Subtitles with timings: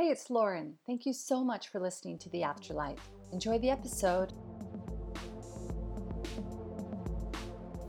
[0.00, 0.76] Hey, it's Lauren.
[0.86, 2.96] Thank you so much for listening to The Afterlight.
[3.32, 4.32] Enjoy the episode.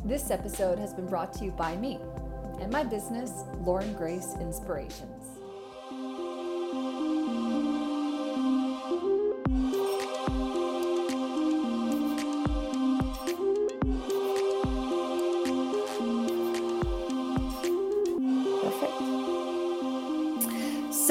[0.04, 2.00] This episode has been brought to you by me
[2.60, 5.21] and my business, Lauren Grace Inspirations.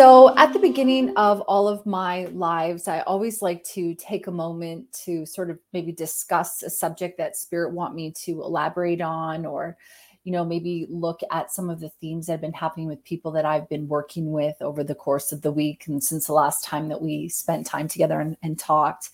[0.00, 4.30] So, at the beginning of all of my lives, I always like to take a
[4.30, 9.44] moment to sort of maybe discuss a subject that spirit want me to elaborate on
[9.44, 9.76] or
[10.24, 13.30] you know maybe look at some of the themes that have been happening with people
[13.32, 16.64] that I've been working with over the course of the week and since the last
[16.64, 19.10] time that we spent time together and, and talked.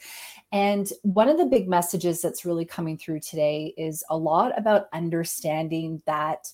[0.52, 4.86] And one of the big messages that's really coming through today is a lot about
[4.92, 6.46] understanding that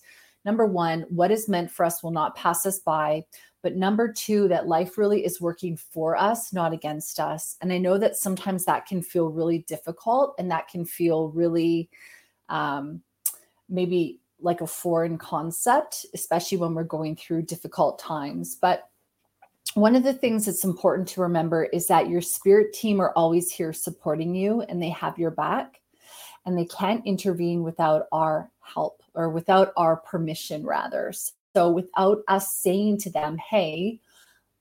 [0.47, 3.25] number one, what is meant for us will not pass us by
[3.63, 7.57] but number two, that life really is working for us, not against us.
[7.61, 11.89] And I know that sometimes that can feel really difficult and that can feel really
[12.49, 13.03] um,
[13.69, 18.57] maybe like a foreign concept, especially when we're going through difficult times.
[18.61, 18.89] But
[19.75, 23.51] one of the things that's important to remember is that your spirit team are always
[23.51, 25.81] here supporting you and they have your back
[26.45, 31.13] and they can't intervene without our help or without our permission, rather.
[31.55, 34.01] So without us saying to them, hey,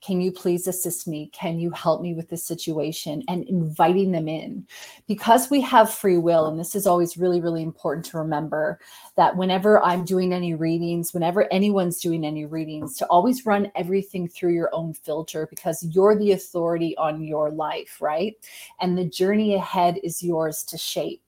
[0.02, 1.30] can you please assist me?
[1.32, 3.24] Can you help me with this situation?
[3.28, 4.66] And inviting them in
[5.08, 6.48] because we have free will.
[6.48, 8.80] And this is always really, really important to remember
[9.16, 14.28] that whenever I'm doing any readings, whenever anyone's doing any readings, to always run everything
[14.28, 18.36] through your own filter because you're the authority on your life, right?
[18.80, 21.22] And the journey ahead is yours to shape.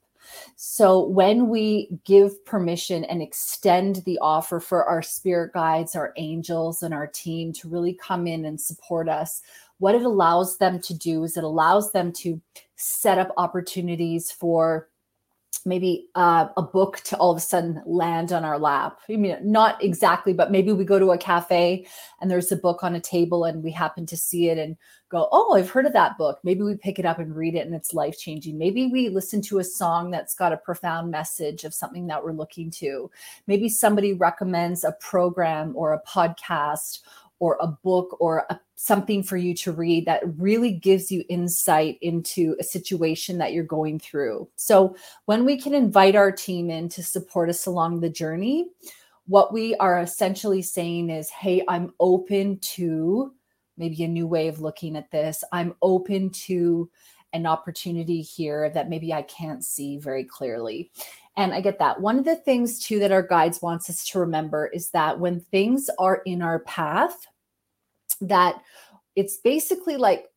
[0.55, 6.83] So when we give permission and extend the offer for our spirit guides, our angels,
[6.83, 9.41] and our team to really come in and support us,
[9.79, 12.41] what it allows them to do is it allows them to
[12.75, 14.89] set up opportunities for
[15.65, 18.99] maybe uh, a book to all of a sudden land on our lap.
[19.09, 21.87] I mean, not exactly, but maybe we go to a cafe
[22.21, 24.75] and there's a book on a table and we happen to see it and
[25.09, 26.39] go, Oh, I've heard of that book.
[26.43, 28.57] Maybe we pick it up and read it and it's life changing.
[28.57, 32.33] Maybe we listen to a song that's got a profound message of something that we're
[32.33, 33.09] looking to.
[33.47, 36.99] Maybe somebody recommends a program or a podcast
[37.43, 41.97] or a book or a, something for you to read that really gives you insight
[42.01, 44.47] into a situation that you're going through.
[44.55, 44.95] So,
[45.25, 48.69] when we can invite our team in to support us along the journey,
[49.27, 53.33] what we are essentially saying is, Hey, I'm open to
[53.75, 55.43] maybe a new way of looking at this.
[55.51, 56.89] I'm open to
[57.33, 60.91] an opportunity here that maybe I can't see very clearly.
[61.35, 61.99] And I get that.
[61.99, 65.41] One of the things too that our guides wants us to remember is that when
[65.41, 67.27] things are in our path,
[68.27, 68.61] that
[69.15, 70.27] it's basically like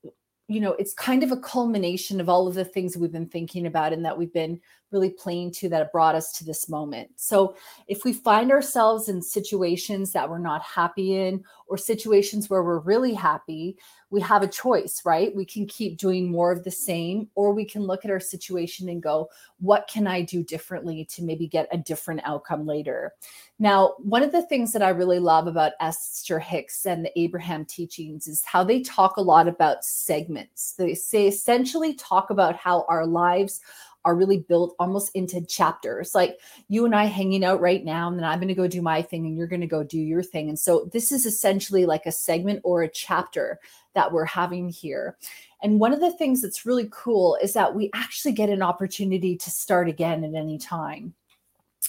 [0.49, 3.67] you know it's kind of a culmination of all of the things we've been thinking
[3.67, 4.61] about and that we've been
[4.93, 7.11] really playing to that brought us to this moment.
[7.17, 7.57] So
[7.89, 12.79] if we find ourselves in situations that we're not happy in or situations where we're
[12.79, 13.77] really happy
[14.11, 15.35] we have a choice, right?
[15.35, 18.89] We can keep doing more of the same, or we can look at our situation
[18.89, 19.29] and go,
[19.59, 23.15] what can I do differently to maybe get a different outcome later?
[23.59, 27.65] Now, one of the things that I really love about Esther Hicks and the Abraham
[27.65, 30.73] teachings is how they talk a lot about segments.
[30.73, 33.61] They say essentially talk about how our lives
[34.07, 38.19] are really built almost into chapters like you and I hanging out right now and
[38.19, 40.23] then I'm going to go do my thing and you're going to go do your
[40.23, 43.61] thing and so this is essentially like a segment or a chapter
[43.97, 45.17] that we're having here.
[45.63, 49.37] And one of the things that's really cool is that we actually get an opportunity
[49.37, 51.15] to start again at any time.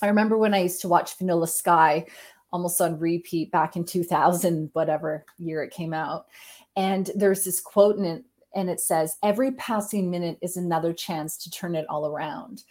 [0.01, 2.05] I remember when I used to watch Vanilla Sky
[2.51, 6.27] almost on repeat back in 2000, whatever year it came out.
[6.75, 8.23] And there's this quote in it,
[8.55, 12.63] and it says, Every passing minute is another chance to turn it all around.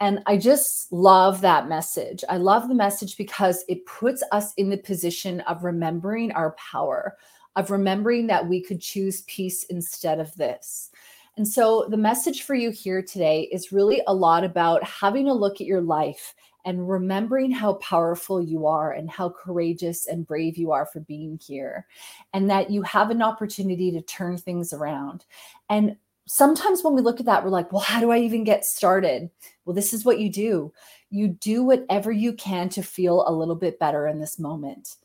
[0.00, 2.24] And I just love that message.
[2.28, 7.16] I love the message because it puts us in the position of remembering our power,
[7.56, 10.90] of remembering that we could choose peace instead of this.
[11.36, 15.34] And so, the message for you here today is really a lot about having a
[15.34, 16.34] look at your life
[16.64, 21.38] and remembering how powerful you are and how courageous and brave you are for being
[21.38, 21.86] here,
[22.32, 25.24] and that you have an opportunity to turn things around.
[25.68, 25.96] And
[26.26, 29.30] sometimes when we look at that, we're like, well, how do I even get started?
[29.64, 30.72] Well, this is what you do
[31.14, 34.96] you do whatever you can to feel a little bit better in this moment.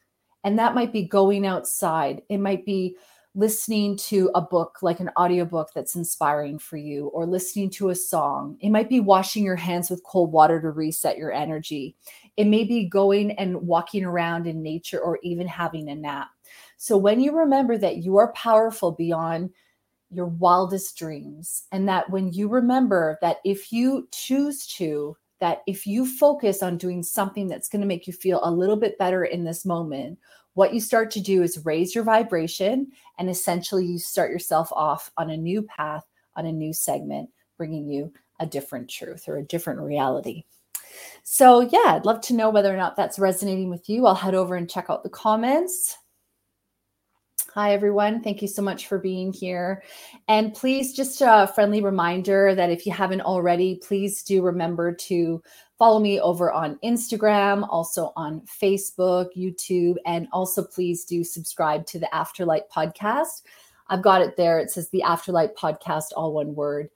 [0.43, 2.23] And that might be going outside.
[2.29, 2.97] It might be
[3.39, 7.95] listening to a book like an audiobook that's inspiring for you or listening to a
[7.95, 8.57] song.
[8.59, 11.95] It might be washing your hands with cold water to reset your energy.
[12.35, 16.27] It may be going and walking around in nature or even having a nap.
[16.75, 19.51] So when you remember that you are powerful beyond
[20.11, 25.87] your wildest dreams, and that when you remember that if you choose to, that if
[25.87, 29.23] you focus on doing something that's going to make you feel a little bit better
[29.23, 30.17] in this moment,
[30.59, 35.09] what you start to do is raise your vibration and essentially you start yourself off
[35.15, 36.03] on a new path,
[36.35, 38.11] on a new segment, bringing you
[38.41, 40.43] a different truth or a different reality.
[41.23, 44.05] So, yeah, I'd love to know whether or not that's resonating with you.
[44.05, 45.97] I'll head over and check out the comments.
[47.53, 48.21] Hi, everyone.
[48.21, 49.81] Thank you so much for being here.
[50.27, 55.41] And please, just a friendly reminder that if you haven't already, please do remember to
[55.79, 61.97] follow me over on Instagram, also on Facebook, YouTube, and also please do subscribe to
[61.97, 63.43] the Afterlight podcast.
[63.87, 64.59] I've got it there.
[64.59, 66.89] It says the Afterlight podcast, all one word.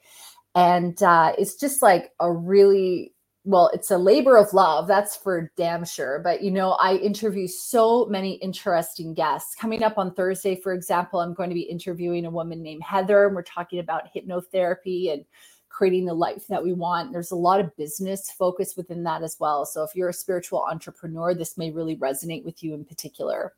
[0.53, 3.13] And uh, it's just like a really
[3.45, 6.19] well, it's a labor of love, that's for damn sure.
[6.23, 9.55] But you know, I interview so many interesting guests.
[9.55, 13.25] Coming up on Thursday, for example, I'm going to be interviewing a woman named Heather,
[13.25, 15.25] and we're talking about hypnotherapy and
[15.73, 17.11] creating the life that we want.
[17.11, 19.65] There's a lot of business focus within that as well.
[19.65, 23.53] So if you're a spiritual entrepreneur, this may really resonate with you in particular.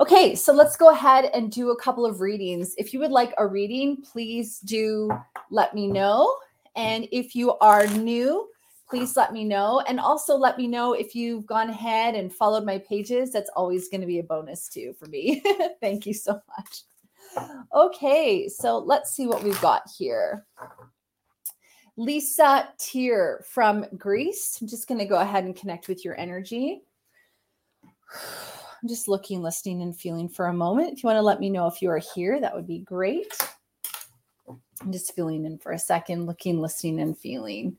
[0.00, 2.74] Okay, so let's go ahead and do a couple of readings.
[2.78, 5.10] If you would like a reading, please do
[5.50, 6.34] let me know.
[6.74, 8.48] And if you are new,
[8.88, 9.82] please let me know.
[9.86, 13.30] And also let me know if you've gone ahead and followed my pages.
[13.30, 15.42] That's always going to be a bonus too for me.
[15.82, 16.84] Thank you so much.
[17.74, 20.46] Okay, so let's see what we've got here.
[21.96, 24.58] Lisa Tier from Greece.
[24.60, 26.82] I'm just going to go ahead and connect with your energy.
[28.82, 30.92] I'm just looking, listening, and feeling for a moment.
[30.92, 33.34] If you want to let me know if you are here, that would be great.
[34.48, 37.78] I'm just feeling in for a second, looking, listening, and feeling.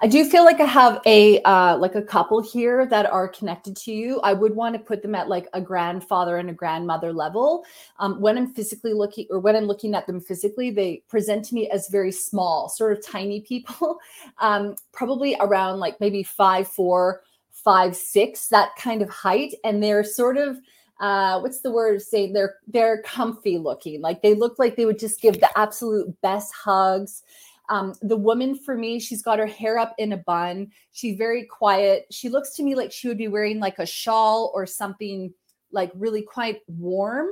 [0.00, 3.74] I do feel like I have a uh, like a couple here that are connected
[3.78, 4.20] to you.
[4.20, 7.64] I would want to put them at like a grandfather and a grandmother level.
[7.98, 11.54] Um, when I'm physically looking, or when I'm looking at them physically, they present to
[11.54, 13.98] me as very small, sort of tiny people,
[14.38, 17.22] um, probably around like maybe five four,
[17.52, 20.58] five six, that kind of height, and they're sort of
[20.98, 22.30] uh what's the word say?
[22.30, 24.02] They're they're comfy looking.
[24.02, 27.22] Like they look like they would just give the absolute best hugs
[27.68, 30.70] um, the woman for me, she's got her hair up in a bun.
[30.92, 32.06] She's very quiet.
[32.10, 35.32] She looks to me like she would be wearing like a shawl or something
[35.72, 37.28] like really quite warm.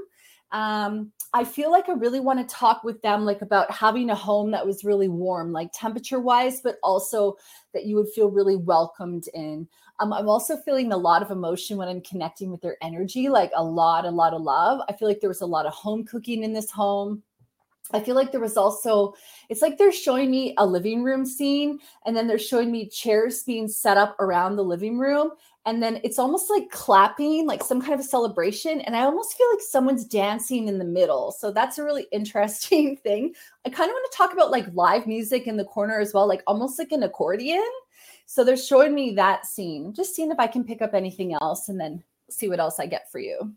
[0.52, 4.14] Um, I feel like I really want to talk with them like about having a
[4.14, 7.36] home that was really warm, like temperature wise, but also
[7.72, 9.66] that you would feel really welcomed in.
[9.98, 13.50] Um, I'm also feeling a lot of emotion when I'm connecting with their energy, like
[13.56, 14.80] a lot, a lot of love.
[14.88, 17.22] I feel like there was a lot of home cooking in this home
[17.92, 19.14] I feel like there was also,
[19.50, 23.42] it's like they're showing me a living room scene and then they're showing me chairs
[23.42, 25.32] being set up around the living room.
[25.66, 28.80] And then it's almost like clapping, like some kind of a celebration.
[28.82, 31.32] And I almost feel like someone's dancing in the middle.
[31.32, 33.34] So that's a really interesting thing.
[33.66, 36.26] I kind of want to talk about like live music in the corner as well,
[36.26, 37.64] like almost like an accordion.
[38.26, 41.68] So they're showing me that scene, just seeing if I can pick up anything else
[41.68, 43.54] and then see what else I get for you.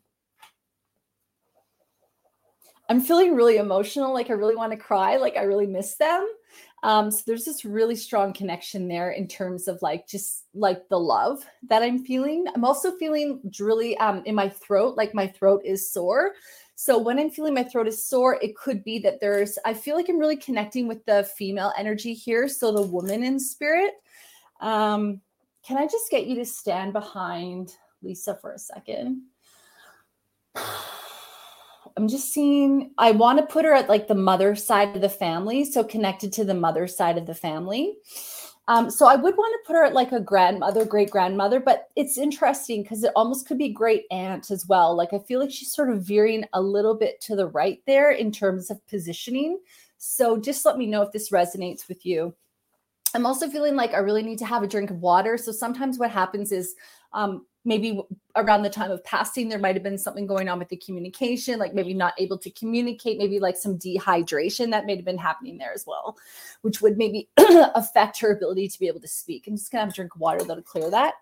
[2.89, 4.13] I'm feeling really emotional.
[4.13, 5.17] Like I really want to cry.
[5.17, 6.27] Like I really miss them.
[6.83, 10.99] Um, so there's this really strong connection there in terms of like just like the
[10.99, 12.45] love that I'm feeling.
[12.53, 16.33] I'm also feeling really um, in my throat, like my throat is sore.
[16.75, 19.95] So when I'm feeling my throat is sore, it could be that there's, I feel
[19.95, 22.47] like I'm really connecting with the female energy here.
[22.47, 23.93] So the woman in spirit.
[24.61, 25.19] Um,
[25.65, 29.23] can I just get you to stand behind Lisa for a second?
[31.97, 35.09] I'm just seeing, I want to put her at like the mother side of the
[35.09, 35.65] family.
[35.65, 37.97] So connected to the mother side of the family.
[38.69, 41.87] Um, so I would want to put her at like a grandmother, great grandmother, but
[41.95, 44.95] it's interesting because it almost could be great aunt as well.
[44.95, 48.11] Like I feel like she's sort of veering a little bit to the right there
[48.11, 49.59] in terms of positioning.
[49.97, 52.35] So just let me know if this resonates with you.
[53.13, 55.37] I'm also feeling like I really need to have a drink of water.
[55.37, 56.75] So sometimes what happens is
[57.13, 57.99] um, maybe
[58.37, 61.59] around the time of passing there might have been something going on with the communication
[61.59, 65.57] like maybe not able to communicate maybe like some dehydration that may have been happening
[65.57, 66.17] there as well
[66.61, 67.29] which would maybe
[67.75, 70.43] affect her ability to be able to speak i'm just gonna have a drink water
[70.43, 71.15] that'll clear that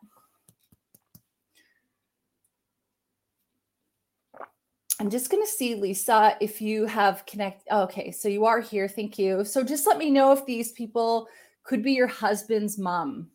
[4.98, 7.68] I'm just going to see, Lisa, if you have connect.
[7.70, 8.88] Okay, so you are here.
[8.88, 9.44] Thank you.
[9.44, 11.28] So just let me know if these people
[11.64, 13.28] could be your husband's mom.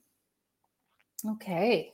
[1.32, 1.92] Okay.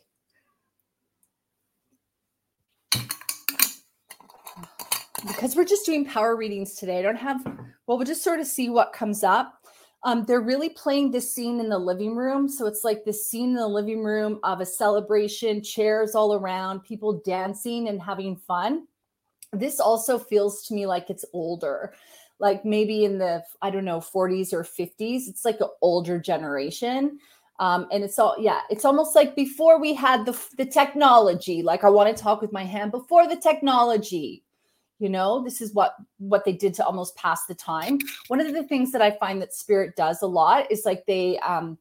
[5.26, 6.99] Because we're just doing power readings today.
[6.99, 9.64] I don't have, well, we'll just sort of see what comes up.
[10.04, 12.49] Um, they're really playing this scene in the living room.
[12.49, 16.85] So it's like this scene in the living room of a celebration, chairs all around,
[16.85, 18.87] people dancing and having fun.
[19.52, 21.95] This also feels to me like it's older,
[22.38, 25.28] like maybe in the, I don't know, 40s or 50s.
[25.28, 27.18] It's like an older generation.
[27.59, 31.85] Um, and it's all, yeah, it's almost like before we had the, the technology, like
[31.85, 34.45] I want to talk with my hand before the technology,
[34.99, 37.99] you know this is what what they did to almost pass the time.
[38.29, 41.38] One of the things that i find that spirit does a lot is like they
[41.41, 41.79] um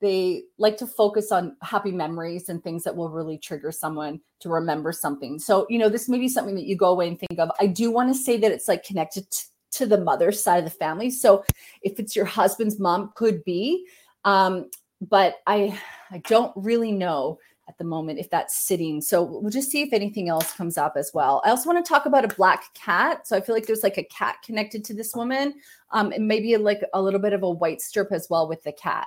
[0.00, 4.48] they like to focus on happy memories and things that will really trigger someone to
[4.48, 5.38] remember something.
[5.38, 7.50] So you know this may be something that you go away and think of.
[7.60, 10.64] I do want to say that it's like connected to, to the mother's side of
[10.64, 11.10] the family.
[11.10, 11.44] So
[11.82, 13.86] if it's your husband's mom could be
[14.24, 14.68] um
[15.00, 15.78] but i
[16.10, 19.00] i don't really know at the moment if that's sitting.
[19.00, 21.42] So we'll just see if anything else comes up as well.
[21.44, 23.26] I also want to talk about a black cat.
[23.28, 25.54] So I feel like there's like a cat connected to this woman,
[25.90, 28.72] um, and maybe like a little bit of a white strip as well with the
[28.72, 29.06] cat.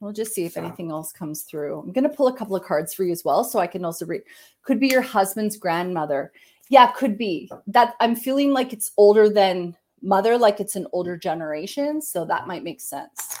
[0.00, 1.78] We'll just see if anything else comes through.
[1.78, 3.84] I'm going to pull a couple of cards for you as well, so I can
[3.84, 4.22] also read.
[4.64, 6.32] Could be your husband's grandmother.
[6.68, 7.94] Yeah, could be that.
[8.00, 12.02] I'm feeling like it's older than mother, like it's an older generation.
[12.02, 13.31] So that might make sense.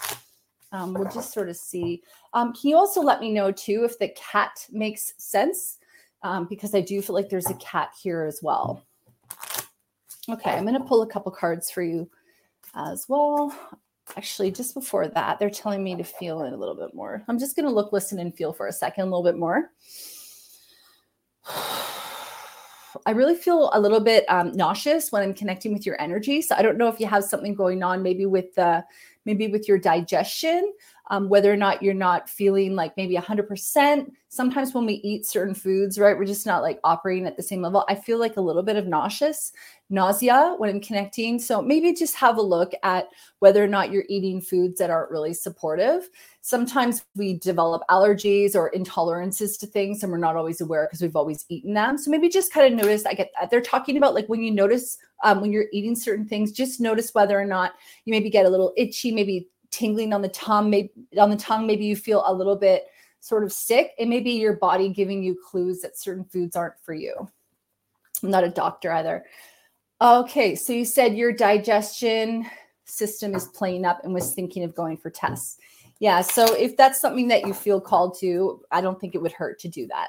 [0.72, 2.02] Um, we'll just sort of see.
[2.32, 5.78] Um, can you also let me know too if the cat makes sense?
[6.22, 8.84] Um, because I do feel like there's a cat here as well.
[10.28, 12.08] Okay, I'm going to pull a couple cards for you
[12.74, 13.54] as well.
[14.16, 17.22] Actually, just before that, they're telling me to feel it a little bit more.
[17.28, 19.70] I'm just going to look, listen, and feel for a second, a little bit more.
[23.06, 26.42] I really feel a little bit um, nauseous when I'm connecting with your energy.
[26.42, 28.84] So I don't know if you have something going on, maybe with the
[29.24, 30.72] maybe with your digestion,
[31.10, 34.10] um, whether or not you're not feeling like maybe 100%.
[34.28, 37.60] Sometimes when we eat certain foods, right, we're just not like operating at the same
[37.60, 37.84] level.
[37.88, 39.52] I feel like a little bit of nauseous,
[39.90, 41.38] nausea when I'm connecting.
[41.38, 43.08] So maybe just have a look at
[43.40, 46.08] whether or not you're eating foods that aren't really supportive.
[46.40, 51.16] Sometimes we develop allergies or intolerances to things and we're not always aware because we've
[51.16, 51.98] always eaten them.
[51.98, 53.04] So maybe just kind of notice.
[53.04, 56.26] I get that they're talking about like when you notice um, when you're eating certain
[56.26, 60.22] things, just notice whether or not you maybe get a little itchy, maybe tingling on
[60.22, 62.86] the tongue, maybe on the tongue, maybe you feel a little bit
[63.18, 63.92] sort of sick.
[63.98, 67.14] It may be your body giving you clues that certain foods aren't for you.
[68.22, 69.24] I'm not a doctor either.
[70.00, 72.46] Okay, so you said your digestion
[72.84, 75.58] system is playing up and was thinking of going for tests.
[76.00, 79.32] Yeah, so if that's something that you feel called to, I don't think it would
[79.32, 80.08] hurt to do that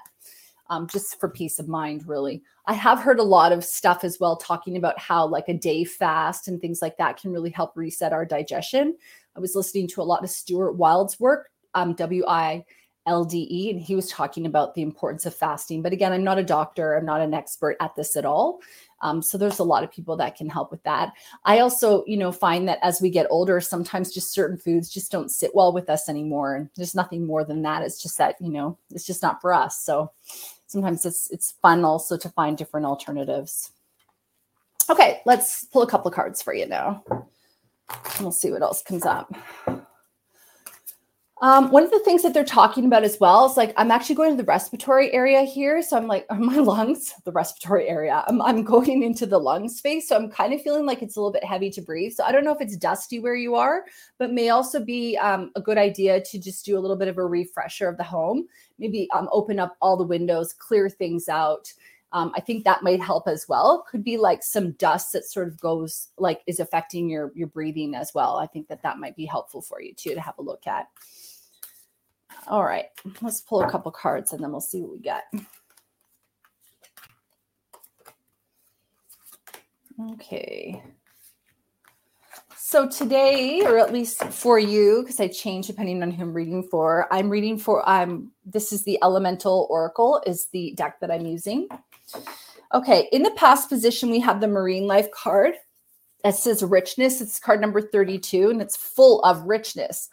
[0.69, 2.41] um, just for peace of mind, really.
[2.65, 5.83] I have heard a lot of stuff as well talking about how, like, a day
[5.83, 8.95] fast and things like that can really help reset our digestion.
[9.35, 12.65] I was listening to a lot of Stuart Wilde's work, um, W I
[13.05, 15.81] L D E, and he was talking about the importance of fasting.
[15.81, 18.61] But again, I'm not a doctor, I'm not an expert at this at all.
[19.01, 21.11] Um, so there's a lot of people that can help with that.
[21.43, 25.11] I also, you know, find that as we get older, sometimes just certain foods just
[25.11, 26.55] don't sit well with us anymore.
[26.55, 27.81] And there's nothing more than that.
[27.83, 29.81] It's just that, you know, it's just not for us.
[29.83, 30.11] So
[30.67, 33.71] sometimes it's it's fun also to find different alternatives.
[34.89, 37.03] Okay, let's pull a couple of cards for you now.
[38.19, 39.33] We'll see what else comes up.
[41.43, 44.15] Um, one of the things that they're talking about as well is like I'm actually
[44.15, 45.81] going to the respiratory area here.
[45.81, 48.23] So I'm like, my lungs, the respiratory area.
[48.27, 50.07] I'm, I'm going into the lung space.
[50.07, 52.13] So I'm kind of feeling like it's a little bit heavy to breathe.
[52.13, 53.83] So I don't know if it's dusty where you are,
[54.19, 57.17] but may also be um, a good idea to just do a little bit of
[57.17, 58.47] a refresher of the home.
[58.79, 61.67] Maybe um, open up all the windows, clear things out.
[62.13, 63.85] Um, I think that might help as well.
[63.89, 67.95] Could be like some dust that sort of goes like is affecting your your breathing
[67.95, 68.37] as well.
[68.37, 70.87] I think that that might be helpful for you too to have a look at.
[72.47, 72.85] All right,
[73.21, 75.23] let's pull a couple cards and then we'll see what we get.
[80.11, 80.83] Okay.
[82.55, 86.63] So today, or at least for you, because I change depending on who I'm reading
[86.63, 91.25] for, I'm reading for um this is the Elemental Oracle, is the deck that I'm
[91.25, 91.67] using.
[92.73, 95.53] Okay, in the past position, we have the Marine Life card
[96.23, 97.21] that says richness.
[97.21, 100.09] It's card number 32, and it's full of richness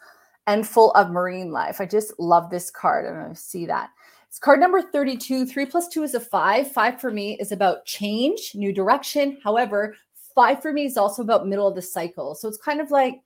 [0.46, 1.80] and full of marine life.
[1.80, 3.06] I just love this card.
[3.06, 3.90] To see that.
[4.28, 5.46] It's card number 32.
[5.46, 6.70] Three plus two is a five.
[6.70, 9.38] Five for me is about change, new direction.
[9.42, 9.94] However,
[10.34, 12.34] five for me is also about middle of the cycle.
[12.34, 13.20] So it's kind of like,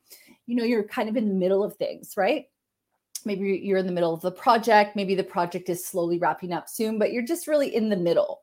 [0.46, 2.46] you know, you're kind of in the middle of things, right?
[3.26, 6.68] Maybe you're in the middle of the project maybe the project is slowly wrapping up
[6.68, 8.42] soon but you're just really in the middle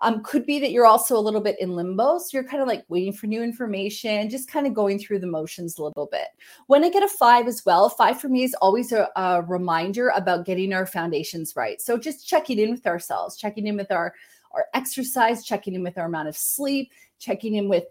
[0.00, 2.68] um, could be that you're also a little bit in limbo so you're kind of
[2.68, 6.28] like waiting for new information just kind of going through the motions a little bit
[6.66, 10.08] when i get a five as well five for me is always a, a reminder
[10.10, 14.14] about getting our foundations right so just checking in with ourselves checking in with our
[14.52, 17.84] our exercise checking in with our amount of sleep checking in with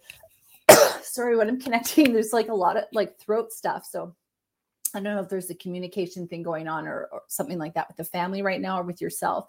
[1.01, 3.88] sorry, when I'm connecting, there's like a lot of like throat stuff.
[3.89, 4.15] So
[4.94, 7.88] I don't know if there's a communication thing going on or, or, something like that
[7.88, 9.48] with the family right now or with yourself.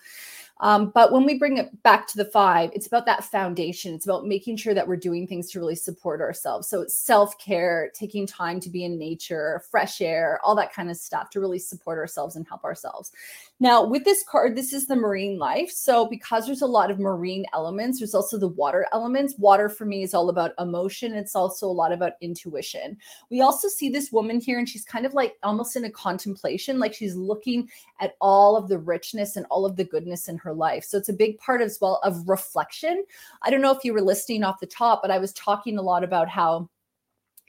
[0.60, 3.94] Um, but when we bring it back to the five, it's about that foundation.
[3.94, 6.68] It's about making sure that we're doing things to really support ourselves.
[6.68, 10.90] So it's self care, taking time to be in nature, fresh air, all that kind
[10.90, 13.12] of stuff to really support ourselves and help ourselves.
[13.60, 15.70] Now, with this card, this is the marine life.
[15.70, 19.34] So because there's a lot of marine elements, there's also the water elements.
[19.38, 21.14] Water for me is all about emotion.
[21.14, 22.96] It's also a lot about intuition.
[23.30, 26.78] We also see this woman here, and she's kind of like almost in a contemplation,
[26.78, 27.68] like she's looking
[28.00, 30.84] at all of the richness and all of the goodness in her life.
[30.84, 33.04] So it's a big part as well of reflection.
[33.42, 35.82] I don't know if you were listening off the top, but I was talking a
[35.82, 36.68] lot about how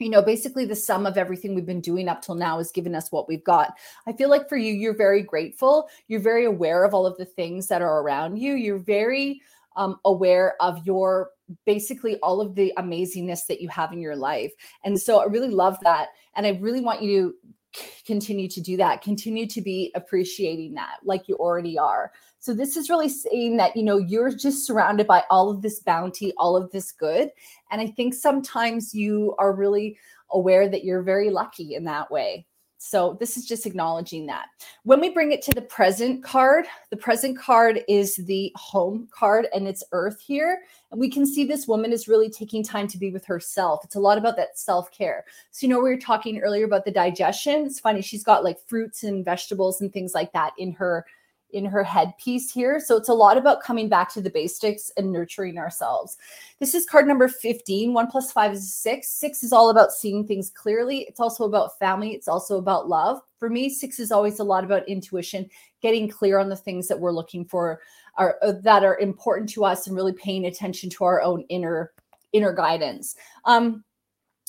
[0.00, 2.94] you know, basically the sum of everything we've been doing up till now has given
[2.94, 3.76] us what we've got.
[4.06, 5.90] I feel like for you, you're very grateful.
[6.08, 8.54] You're very aware of all of the things that are around you.
[8.54, 9.42] You're very
[9.76, 11.30] um, aware of your
[11.66, 14.52] basically all of the amazingness that you have in your life.
[14.84, 16.08] And so I really love that.
[16.34, 17.34] And I really want you
[17.72, 22.10] to continue to do that continue to be appreciating that like you already are
[22.40, 25.80] so this is really saying that you know you're just surrounded by all of this
[25.80, 27.30] bounty all of this good
[27.70, 29.96] and i think sometimes you are really
[30.32, 32.44] aware that you're very lucky in that way
[32.82, 34.46] so this is just acknowledging that.
[34.84, 39.48] When we bring it to the present card, the present card is the home card
[39.54, 40.62] and it's earth here.
[40.90, 43.84] And we can see this woman is really taking time to be with herself.
[43.84, 45.26] It's a lot about that self-care.
[45.50, 47.66] So you know we were talking earlier about the digestion.
[47.66, 51.04] It's funny she's got like fruits and vegetables and things like that in her
[51.52, 52.80] in her headpiece here.
[52.80, 56.16] So it's a lot about coming back to the basics and nurturing ourselves.
[56.58, 57.92] This is card number 15.
[57.92, 59.08] One plus five is six.
[59.10, 61.00] Six is all about seeing things clearly.
[61.08, 62.12] It's also about family.
[62.12, 63.20] It's also about love.
[63.38, 65.48] For me, six is always a lot about intuition,
[65.80, 67.80] getting clear on the things that we're looking for
[68.16, 71.92] are uh, that are important to us and really paying attention to our own inner
[72.32, 73.16] inner guidance.
[73.44, 73.84] Um,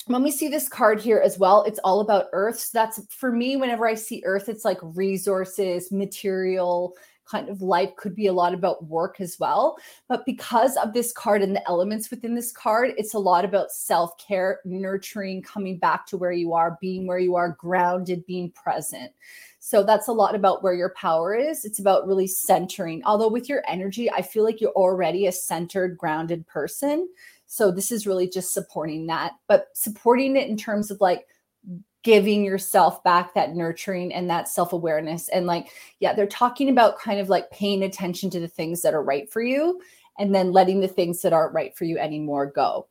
[0.05, 2.70] when we see this card here as well, it's all about earths.
[2.70, 6.96] That's for me, whenever I see earth, it's like resources, material
[7.31, 9.77] kind of life could be a lot about work as well.
[10.10, 13.72] But because of this card and the elements within this card, it's a lot about
[13.72, 18.51] self care, nurturing, coming back to where you are, being where you are, grounded, being
[18.51, 19.11] present.
[19.59, 21.66] So that's a lot about where your power is.
[21.66, 23.01] It's about really centering.
[23.05, 27.07] Although with your energy, I feel like you're already a centered, grounded person.
[27.51, 31.27] So this is really just supporting that, but supporting it in terms of like
[32.01, 35.27] giving yourself back that nurturing and that self awareness.
[35.27, 35.68] And like,
[36.00, 39.29] yeah, they're talking about kind of like paying attention to the things that are right
[39.29, 39.81] for you
[40.18, 42.87] and then letting the things that aren't right for you anymore go.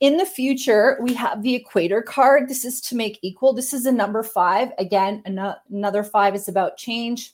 [0.00, 2.48] In the future, we have the equator card.
[2.48, 3.52] This is to make equal.
[3.52, 4.72] This is a number five.
[4.78, 7.32] Again, another five is about change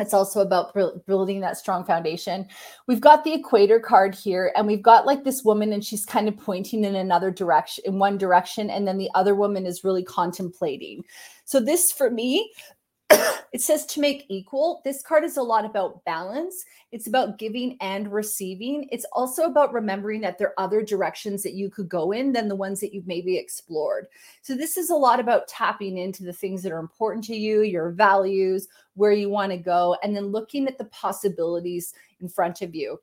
[0.00, 0.74] it's also about
[1.06, 2.48] building that strong foundation.
[2.88, 6.28] We've got the equator card here, and we've got like this woman, and she's kind
[6.28, 10.02] of pointing in another direction, in one direction, and then the other woman is really
[10.02, 11.04] contemplating.
[11.44, 12.50] So, this for me
[13.52, 14.80] it says to make equal.
[14.84, 16.64] This card is a lot about balance.
[16.92, 18.88] It's about giving and receiving.
[18.90, 22.48] It's also about remembering that there are other directions that you could go in than
[22.48, 24.06] the ones that you've maybe explored.
[24.42, 27.62] So, this is a lot about tapping into the things that are important to you,
[27.62, 32.62] your values, where you want to go, and then looking at the possibilities in front
[32.62, 32.98] of you.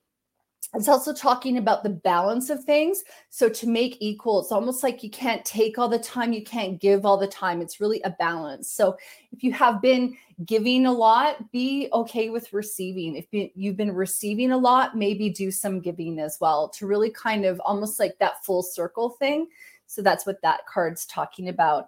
[0.73, 3.03] It's also talking about the balance of things.
[3.29, 6.79] So to make equal, it's almost like you can't take all the time, you can't
[6.79, 7.61] give all the time.
[7.61, 8.71] It's really a balance.
[8.71, 8.97] So
[9.33, 13.17] if you have been giving a lot, be okay with receiving.
[13.17, 17.43] If you've been receiving a lot, maybe do some giving as well to really kind
[17.43, 19.47] of almost like that full circle thing.
[19.87, 21.87] So that's what that card's talking about.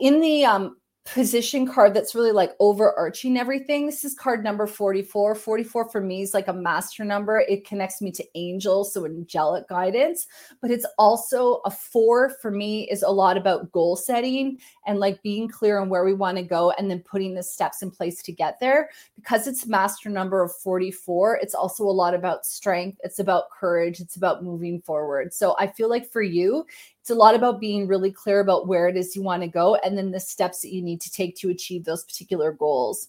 [0.00, 3.86] In the um, position card that's really like overarching everything.
[3.86, 5.34] This is card number 44.
[5.34, 7.40] 44 for me is like a master number.
[7.40, 10.28] It connects me to angels, so angelic guidance,
[10.60, 15.20] but it's also a four for me is a lot about goal setting and like
[15.22, 18.22] being clear on where we want to go and then putting the steps in place
[18.22, 18.90] to get there.
[19.16, 23.98] Because it's master number of 44, it's also a lot about strength, it's about courage,
[23.98, 25.34] it's about moving forward.
[25.34, 26.64] So I feel like for you,
[27.02, 29.74] it's a lot about being really clear about where it is you want to go
[29.74, 33.08] and then the steps that you need to take to achieve those particular goals.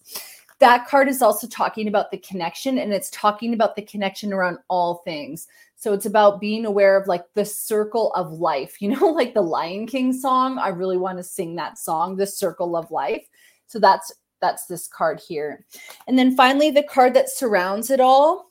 [0.58, 4.58] That card is also talking about the connection and it's talking about the connection around
[4.66, 5.46] all things.
[5.76, 9.42] So it's about being aware of like the circle of life, you know, like the
[9.42, 10.58] Lion King song.
[10.58, 13.28] I really want to sing that song, The Circle of Life.
[13.68, 15.64] So that's that's this card here.
[16.08, 18.50] And then finally the card that surrounds it all.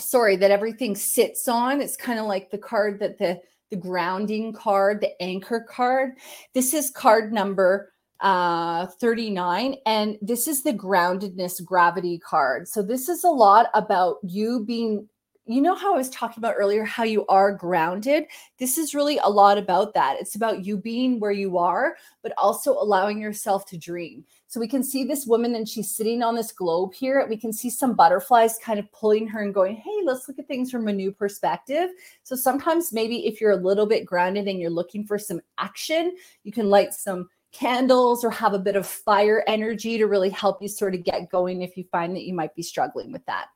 [0.00, 1.80] Sorry, that everything sits on.
[1.80, 6.12] It's kind of like the card that the the grounding card, the anchor card.
[6.54, 12.66] This is card number uh 39 and this is the groundedness gravity card.
[12.66, 15.08] So this is a lot about you being
[15.48, 18.24] you know how I was talking about earlier, how you are grounded?
[18.58, 20.18] This is really a lot about that.
[20.20, 24.26] It's about you being where you are, but also allowing yourself to dream.
[24.48, 27.24] So we can see this woman and she's sitting on this globe here.
[27.28, 30.48] We can see some butterflies kind of pulling her and going, hey, let's look at
[30.48, 31.90] things from a new perspective.
[32.22, 36.16] So sometimes, maybe if you're a little bit grounded and you're looking for some action,
[36.44, 40.62] you can light some candles or have a bit of fire energy to really help
[40.62, 43.48] you sort of get going if you find that you might be struggling with that.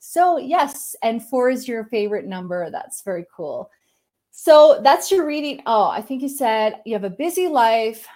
[0.00, 2.68] So, yes, and four is your favorite number.
[2.68, 3.70] That's very cool.
[4.32, 5.62] So, that's your reading.
[5.66, 8.08] Oh, I think you said you have a busy life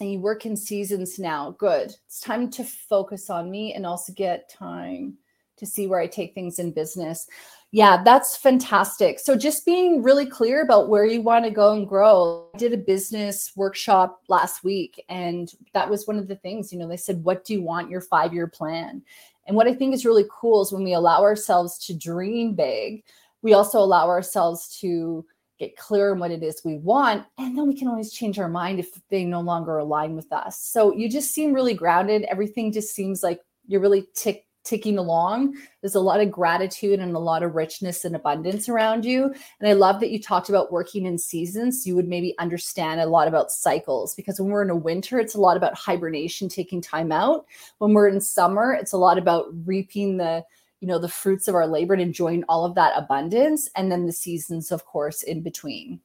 [0.00, 1.54] and you work in seasons now.
[1.58, 1.94] Good.
[2.06, 5.18] It's time to focus on me and also get time
[5.56, 7.28] to see where I take things in business.
[7.70, 9.20] Yeah, that's fantastic.
[9.20, 12.48] So just being really clear about where you want to go and grow.
[12.54, 16.78] I did a business workshop last week and that was one of the things, you
[16.78, 19.02] know, they said, "What do you want your 5-year plan?"
[19.46, 23.04] And what I think is really cool is when we allow ourselves to dream big,
[23.42, 25.24] we also allow ourselves to
[25.60, 27.24] get clear on what it is we want.
[27.38, 30.58] And then we can always change our mind if they no longer align with us.
[30.58, 32.24] So you just seem really grounded.
[32.24, 35.56] Everything just seems like you're really tick ticking along.
[35.80, 39.34] There's a lot of gratitude and a lot of richness and abundance around you.
[39.58, 41.86] And I love that you talked about working in seasons.
[41.86, 45.34] You would maybe understand a lot about cycles because when we're in a winter, it's
[45.34, 47.46] a lot about hibernation, taking time out.
[47.78, 50.44] When we're in summer, it's a lot about reaping the
[50.80, 54.06] you know the fruits of our labor and enjoying all of that abundance and then
[54.06, 56.00] the seasons of course in between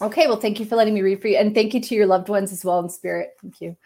[0.00, 2.06] okay well thank you for letting me read for you and thank you to your
[2.06, 3.76] loved ones as well in spirit thank you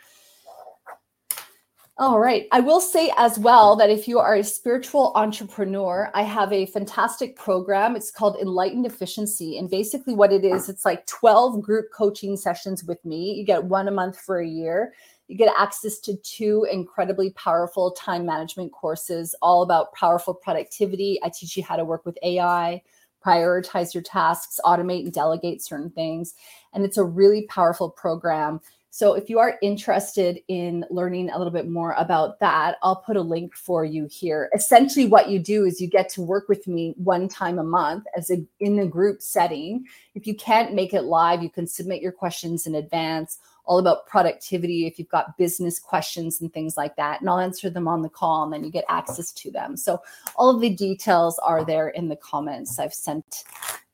[2.01, 2.47] all right.
[2.53, 6.67] I will say as well that if you are a spiritual entrepreneur, I have a
[6.67, 7.97] fantastic program.
[7.97, 9.59] It's called Enlightened Efficiency.
[9.59, 13.33] And basically, what it is, it's like 12 group coaching sessions with me.
[13.33, 14.95] You get one a month for a year.
[15.29, 21.19] You get access to two incredibly powerful time management courses, all about powerful productivity.
[21.23, 22.83] I teach you how to work with AI,
[23.25, 26.35] prioritize your tasks, automate and delegate certain things.
[26.73, 28.61] And it's a really powerful program
[28.99, 33.17] so if you are interested in learning a little bit more about that, I'll put
[33.17, 34.51] a link for you here.
[34.53, 38.07] Essentially what you do is you get to work with me one time a month
[38.17, 39.85] as a in a group setting.
[40.17, 44.09] If you can't make it live, you can submit your questions in advance all about
[44.09, 48.03] productivity if you've got business questions and things like that and I'll answer them on
[48.03, 49.77] the call and then you get access to them.
[49.77, 50.03] So
[50.35, 52.81] all of the details are there in the comments.
[52.81, 53.45] I've sent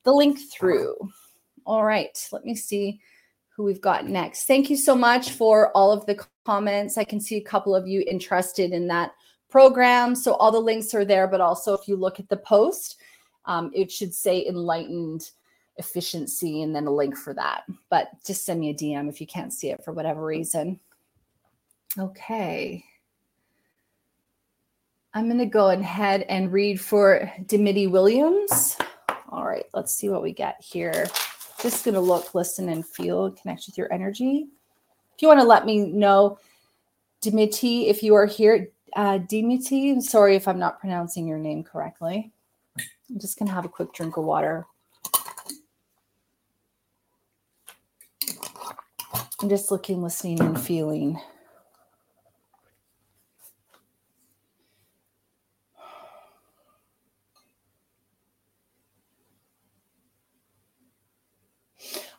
[0.04, 0.96] the link through.
[1.66, 3.00] All right, let me see
[3.56, 4.44] who we've got next.
[4.44, 6.98] Thank you so much for all of the comments.
[6.98, 9.12] I can see a couple of you interested in that
[9.48, 10.16] program.
[10.16, 12.96] So all the links are there, but also if you look at the post,
[13.44, 15.30] um, it should say enlightened
[15.76, 17.62] efficiency and then a link for that.
[17.90, 20.80] But just send me a DM if you can't see it for whatever reason.
[21.96, 22.84] Okay.
[25.12, 28.76] I'm going to go ahead and read for Dimity Williams.
[29.28, 31.06] All right, let's see what we get here
[31.64, 34.48] just going to look, listen, and feel, connect with your energy.
[35.16, 36.38] If you want to let me know,
[37.22, 41.64] Dimity, if you are here, uh, Dimity, I'm sorry if I'm not pronouncing your name
[41.64, 42.30] correctly.
[43.08, 44.66] I'm just going to have a quick drink of water.
[49.40, 51.18] I'm just looking, listening, and feeling.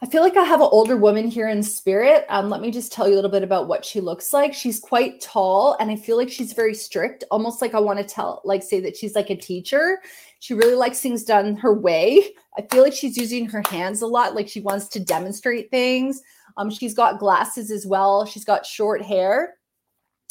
[0.02, 2.26] I feel like I have an older woman here in spirit.
[2.30, 4.54] Um, let me just tell you a little bit about what she looks like.
[4.54, 8.06] She's quite tall, and I feel like she's very strict, almost like I want to
[8.06, 10.00] tell, like, say that she's like a teacher.
[10.40, 12.34] She really likes things done her way.
[12.58, 16.22] I feel like she's using her hands a lot, like she wants to demonstrate things.
[16.56, 18.26] Um, she's got glasses as well.
[18.26, 19.56] She's got short hair.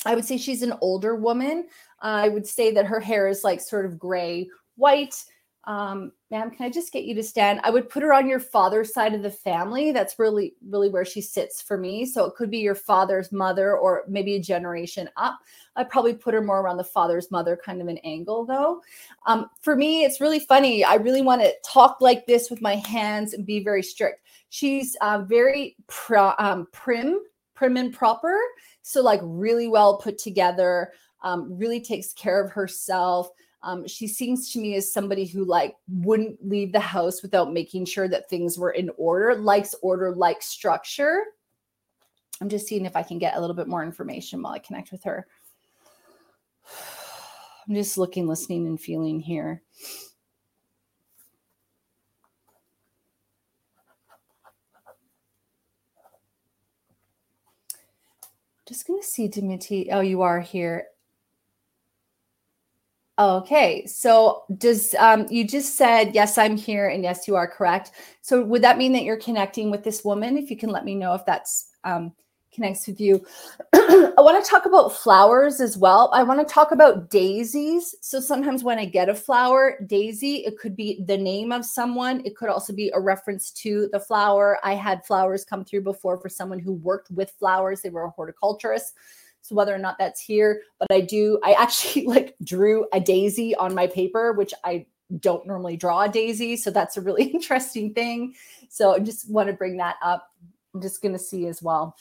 [0.07, 1.66] I would say she's an older woman.
[2.03, 5.23] Uh, I would say that her hair is like sort of gray, white
[5.66, 7.61] um, ma'am, can I just get you to stand?
[7.62, 9.92] I would put her on your father's side of the family.
[9.92, 12.05] That's really, really where she sits for me.
[12.05, 15.38] So it could be your father's mother or maybe a generation up.
[15.77, 18.83] I'd probably put her more around the father's mother kind of an angle, though.
[19.27, 20.85] Um, for me, it's really funny.
[20.85, 24.27] I really want to talk like this with my hands and be very strict.
[24.50, 27.20] She's uh, very pr- um, prim,
[27.55, 28.38] prim and proper.
[28.83, 33.31] So, like, really well put together, um, really takes care of herself
[33.64, 37.87] um, she seems to me as somebody who like wouldn't leave the house without making
[37.87, 41.24] sure that things were in order, likes order, likes structure.
[42.42, 44.92] I'm just seeing if I can get a little bit more information while I connect
[44.92, 45.27] with her.
[47.66, 49.62] I'm just looking, listening, and feeling here.
[58.66, 59.88] Just going to see Dimity.
[59.90, 60.88] Oh, you are here.
[63.16, 67.92] Okay, so does um, you just said yes, I'm here, and yes, you are correct.
[68.22, 70.37] So would that mean that you're connecting with this woman?
[70.37, 72.12] If you can let me know if that's um,
[72.55, 73.24] connects with you.
[73.72, 76.11] I want to talk about flowers as well.
[76.12, 77.94] I want to talk about daisies.
[78.00, 82.22] So sometimes when I get a flower, daisy, it could be the name of someone.
[82.24, 84.59] It could also be a reference to the flower.
[84.62, 87.83] I had flowers come through before for someone who worked with flowers.
[87.83, 88.94] They were a horticulturist.
[89.44, 93.54] So whether or not that's here, but I do, I actually like drew a daisy
[93.54, 94.87] on my paper, which I
[95.20, 96.57] don't normally draw a daisy.
[96.57, 98.35] So that's a really interesting thing.
[98.70, 100.30] So I just want to bring that up.
[100.74, 101.94] I'm just going to see as well.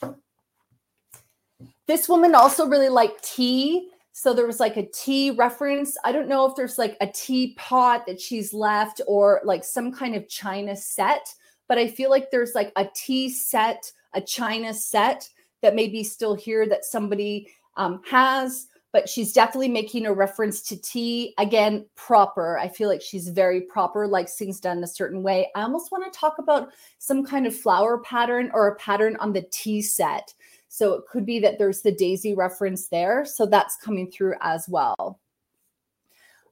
[1.86, 3.90] This woman also really liked tea.
[4.12, 5.98] So there was like a tea reference.
[6.02, 10.16] I don't know if there's like a teapot that she's left or like some kind
[10.16, 11.34] of china set,
[11.68, 15.28] but I feel like there's like a tea set, a china set
[15.64, 17.48] that may be still here that somebody
[17.78, 21.32] um, has, but she's definitely making a reference to tea.
[21.38, 22.58] Again, proper.
[22.58, 25.50] I feel like she's very proper, likes things done a certain way.
[25.56, 29.32] I almost want to talk about some kind of flower pattern or a pattern on
[29.32, 30.34] the tea set.
[30.68, 33.24] So it could be that there's the daisy reference there.
[33.24, 35.18] So that's coming through as well.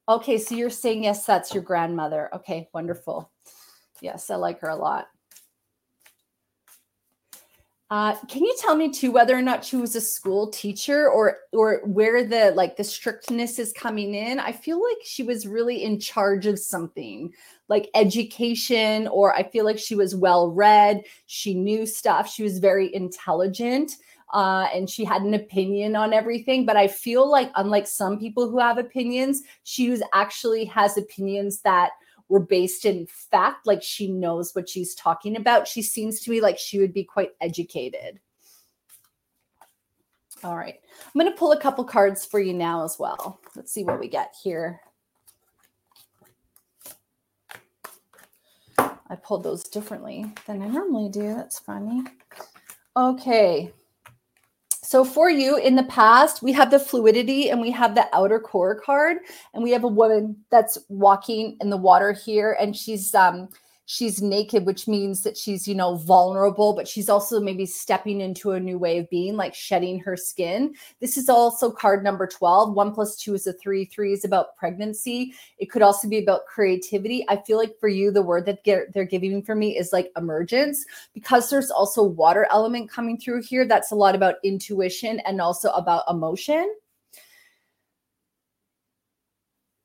[0.09, 2.31] Okay, so you're saying, yes, that's your grandmother.
[2.35, 3.31] Okay, wonderful.
[4.01, 5.09] Yes, I like her a lot.
[7.93, 11.41] Uh, can you tell me too whether or not she was a school teacher or
[11.53, 14.41] or where the like the strictness is coming in?
[14.41, 17.35] I feel like she was really in charge of something
[17.69, 21.03] like education, or I feel like she was well read.
[21.27, 22.33] She knew stuff.
[22.33, 23.93] She was very intelligent.
[24.33, 26.65] Uh, and she had an opinion on everything.
[26.65, 31.61] But I feel like, unlike some people who have opinions, she was actually has opinions
[31.61, 31.91] that
[32.33, 35.69] were based in fact, like she knows what she's talking about.
[35.69, 38.21] She seems to me like she would be quite educated.
[40.43, 40.77] All right.
[41.05, 43.39] I'm going to pull a couple cards for you now as well.
[43.55, 44.81] Let's see what we get here.
[48.79, 51.35] I pulled those differently than I normally do.
[51.35, 52.03] That's funny.
[52.97, 53.75] Okay.
[54.93, 58.39] So for you in the past, we have the fluidity and we have the outer
[58.39, 59.21] core card,
[59.55, 63.49] and we have a woman that's walking in the water here, and she's um
[63.87, 68.53] she's naked which means that she's you know vulnerable but she's also maybe stepping into
[68.53, 70.75] a new way of being like shedding her skin.
[71.01, 73.85] This is also card number 12 one plus two is a three.
[73.85, 75.35] Three is about pregnancy.
[75.59, 77.25] It could also be about creativity.
[77.29, 80.11] I feel like for you the word that get, they're giving for me is like
[80.17, 80.85] emergence.
[81.15, 85.71] Because there's also water element coming through here that's a lot about intuition and also
[85.71, 86.75] about emotion.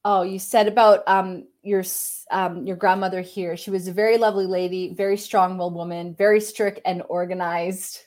[0.06, 1.84] Oh, you said about um, your
[2.32, 3.58] um, your grandmother here.
[3.58, 8.00] She was a very lovely lady, very strong-willed woman, very strict and organized,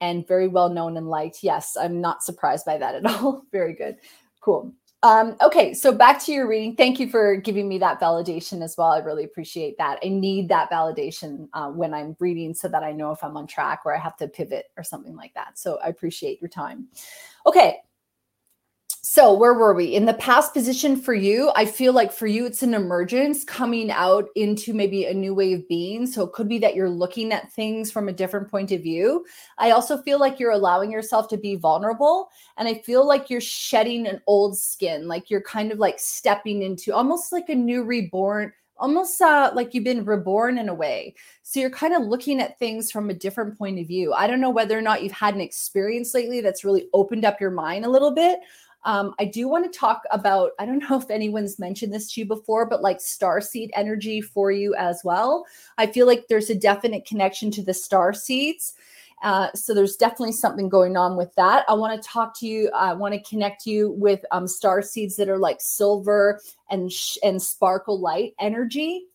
[0.00, 1.42] and very well known and liked.
[1.42, 3.44] Yes, I'm not surprised by that at all.
[3.52, 3.96] very good,
[4.40, 4.72] cool.
[5.04, 6.76] Um, okay, so back to your reading.
[6.76, 8.92] Thank you for giving me that validation as well.
[8.92, 9.98] I really appreciate that.
[10.04, 13.48] I need that validation uh, when I'm reading so that I know if I'm on
[13.48, 15.58] track or I have to pivot or something like that.
[15.58, 16.86] So I appreciate your time.
[17.46, 17.78] Okay,
[19.04, 19.86] so, where were we?
[19.86, 23.90] In the past position for you, I feel like for you, it's an emergence coming
[23.90, 26.06] out into maybe a new way of being.
[26.06, 29.26] So, it could be that you're looking at things from a different point of view.
[29.58, 32.28] I also feel like you're allowing yourself to be vulnerable.
[32.56, 36.62] And I feel like you're shedding an old skin, like you're kind of like stepping
[36.62, 41.14] into almost like a new reborn almost uh, like you've been reborn in a way.
[41.42, 44.12] So you're kind of looking at things from a different point of view.
[44.12, 47.40] I don't know whether or not you've had an experience lately that's really opened up
[47.40, 48.40] your mind a little bit,
[48.84, 52.20] um, I do want to talk about, I don't know if anyone's mentioned this to
[52.20, 55.46] you before, but like star seed energy for you as well.
[55.78, 58.74] I feel like there's a definite connection to the star seeds.
[59.22, 61.64] Uh, so there's definitely something going on with that.
[61.68, 62.68] I want to talk to you.
[62.74, 66.40] I want to connect you with um, star seeds that are like silver
[66.70, 69.06] and sh- and sparkle light energy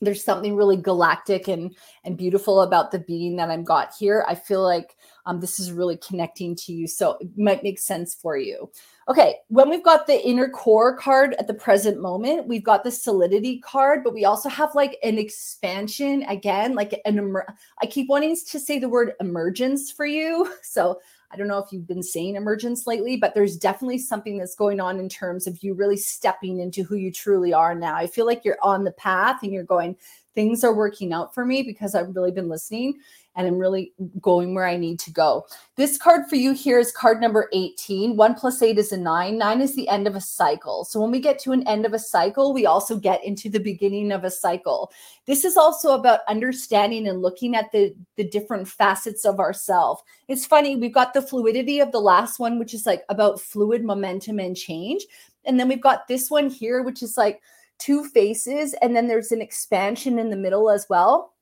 [0.00, 4.24] there's something really galactic and and beautiful about the being that I'm got here.
[4.28, 4.96] I feel like
[5.28, 8.70] um, this is really connecting to you, so it might make sense for you.
[9.08, 12.90] Okay, when we've got the inner core card at the present moment, we've got the
[12.90, 18.08] solidity card, but we also have like an expansion again, like an emer- I keep
[18.08, 20.98] wanting to say the word emergence for you, so
[21.30, 24.80] I don't know if you've been saying emergence lately, but there's definitely something that's going
[24.80, 27.96] on in terms of you really stepping into who you truly are now.
[27.96, 29.94] I feel like you're on the path and you're going,
[30.34, 33.00] things are working out for me because I've really been listening
[33.38, 35.46] and I'm really going where I need to go.
[35.76, 38.16] This card for you here is card number 18.
[38.16, 39.38] One plus eight is a nine.
[39.38, 40.84] Nine is the end of a cycle.
[40.84, 43.60] So when we get to an end of a cycle, we also get into the
[43.60, 44.92] beginning of a cycle.
[45.26, 50.02] This is also about understanding and looking at the, the different facets of ourself.
[50.26, 53.84] It's funny, we've got the fluidity of the last one, which is like about fluid
[53.84, 55.06] momentum and change.
[55.44, 57.40] And then we've got this one here, which is like
[57.78, 61.34] two faces, and then there's an expansion in the middle as well.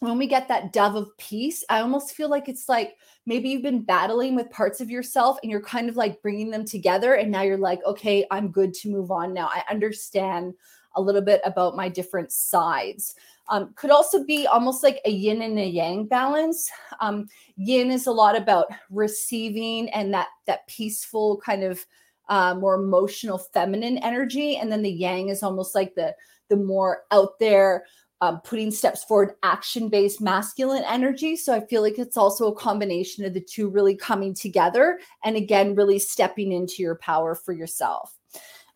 [0.00, 3.62] When we get that dove of peace, I almost feel like it's like maybe you've
[3.62, 7.14] been battling with parts of yourself and you're kind of like bringing them together.
[7.14, 9.46] And now you're like, okay, I'm good to move on now.
[9.46, 10.54] I understand
[10.96, 13.14] a little bit about my different sides.
[13.48, 16.70] Um, could also be almost like a yin and a yang balance.
[17.00, 21.86] Um, yin is a lot about receiving and that that peaceful kind of
[22.28, 26.14] uh, more emotional feminine energy, and then the yang is almost like the
[26.48, 27.84] the more out there
[28.20, 31.36] um, putting steps forward, action based masculine energy.
[31.36, 35.36] So I feel like it's also a combination of the two really coming together, and
[35.36, 38.16] again, really stepping into your power for yourself.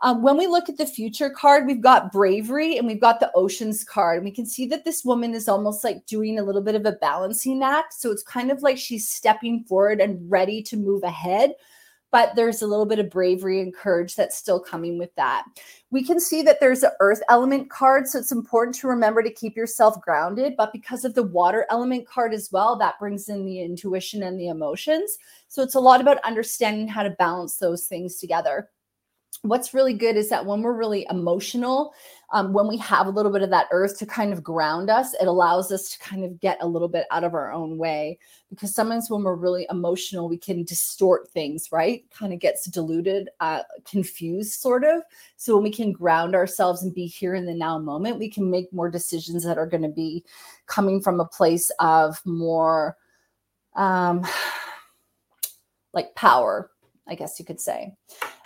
[0.02, 3.30] Um, when we look at the future card, we've got bravery and we've got the
[3.34, 4.16] oceans card.
[4.16, 6.86] And we can see that this woman is almost like doing a little bit of
[6.86, 7.92] a balancing act.
[7.92, 11.52] So it's kind of like she's stepping forward and ready to move ahead.
[12.12, 15.44] But there's a little bit of bravery and courage that's still coming with that.
[15.90, 18.08] We can see that there's an earth element card.
[18.08, 20.54] So it's important to remember to keep yourself grounded.
[20.56, 24.38] But because of the water element card as well, that brings in the intuition and
[24.38, 25.18] the emotions.
[25.48, 28.68] So it's a lot about understanding how to balance those things together
[29.42, 31.94] what's really good is that when we're really emotional,
[32.32, 35.14] um, when we have a little bit of that earth to kind of ground us,
[35.14, 38.18] it allows us to kind of get a little bit out of our own way.
[38.50, 42.04] Because sometimes when we're really emotional, we can distort things, right?
[42.10, 45.02] Kind of gets diluted, uh, confused, sort of.
[45.36, 48.50] So when we can ground ourselves and be here in the now moment, we can
[48.50, 50.22] make more decisions that are going to be
[50.66, 52.96] coming from a place of more
[53.74, 54.26] um,
[55.94, 56.70] like power,
[57.08, 57.94] I guess you could say.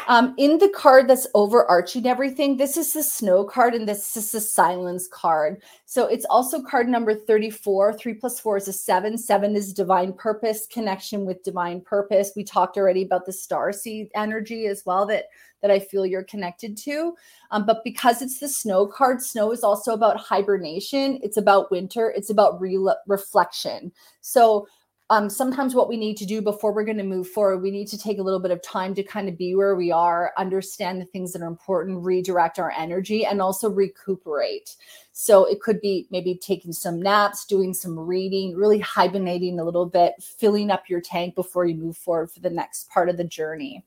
[0.06, 4.32] Um, in the card that's overarching everything, this is the snow card and this is
[4.32, 5.62] the silence card.
[5.86, 7.94] So it's also card number 34.
[7.94, 9.16] Three plus four is a seven.
[9.16, 12.32] Seven is divine purpose, connection with divine purpose.
[12.36, 15.26] We talked already about the star seed energy as well that,
[15.62, 17.14] that I feel you're connected to.
[17.50, 21.18] Um, but because it's the snow card, snow is also about hibernation.
[21.22, 22.12] It's about winter.
[22.14, 23.90] It's about re- reflection.
[24.20, 24.66] So
[25.10, 27.88] um, sometimes what we need to do before we're going to move forward, we need
[27.88, 30.98] to take a little bit of time to kind of be where we are, understand
[30.98, 34.76] the things that are important, redirect our energy, and also recuperate.
[35.12, 39.84] So it could be maybe taking some naps, doing some reading, really hibernating a little
[39.84, 43.24] bit, filling up your tank before you move forward for the next part of the
[43.24, 43.84] journey.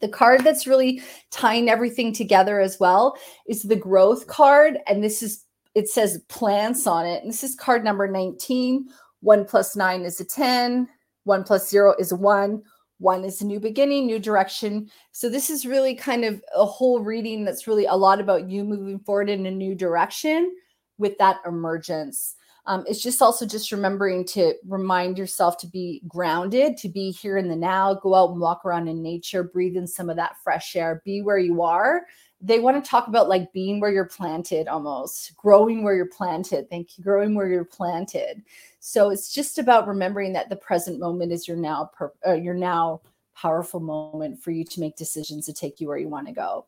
[0.00, 4.78] The card that's really tying everything together as well is the growth card.
[4.86, 7.22] And this is, it says plants on it.
[7.22, 8.88] And this is card number 19
[9.24, 10.86] one plus nine is a 10.
[11.24, 12.62] One plus zero is a one.
[12.98, 14.90] One is a new beginning, new direction.
[15.12, 18.62] So, this is really kind of a whole reading that's really a lot about you
[18.64, 20.54] moving forward in a new direction
[20.98, 22.36] with that emergence.
[22.66, 27.36] Um, it's just also just remembering to remind yourself to be grounded, to be here
[27.36, 30.36] in the now, go out and walk around in nature, breathe in some of that
[30.42, 32.02] fresh air, be where you are
[32.44, 36.68] they want to talk about like being where you're planted almost growing where you're planted
[36.68, 38.42] thank you growing where you're planted.
[38.80, 42.54] So it's just about remembering that the present moment is your now per, uh, your
[42.54, 43.00] now
[43.34, 46.66] powerful moment for you to make decisions to take you where you want to go.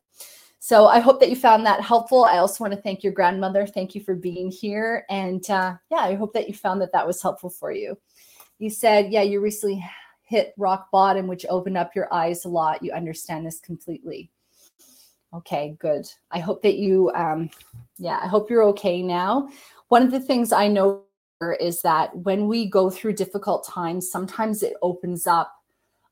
[0.58, 2.24] So i hope that you found that helpful.
[2.24, 3.66] I also want to thank your grandmother.
[3.66, 7.06] Thank you for being here and uh, yeah i hope that you found that that
[7.06, 7.98] was helpful for you.
[8.58, 9.84] You said yeah you recently
[10.22, 12.82] hit rock bottom which opened up your eyes a lot.
[12.82, 14.30] You understand this completely
[15.34, 16.06] Okay, good.
[16.30, 17.50] I hope that you, um,
[17.98, 19.48] yeah, I hope you're okay now.
[19.88, 21.02] One of the things I know
[21.60, 25.52] is that when we go through difficult times, sometimes it opens up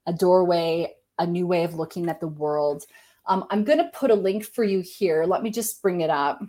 [0.07, 2.85] a doorway, a new way of looking at the world.
[3.27, 5.24] Um, I'm going to put a link for you here.
[5.24, 6.42] Let me just bring it up.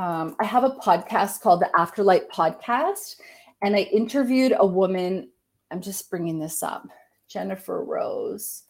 [0.00, 3.16] Um, I have a podcast called the Afterlight Podcast,
[3.62, 5.28] and I interviewed a woman.
[5.70, 6.88] I'm just bringing this up,
[7.28, 8.62] Jennifer Rose.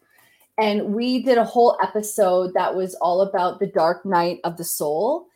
[0.60, 4.64] And we did a whole episode that was all about the dark night of the
[4.64, 5.26] soul.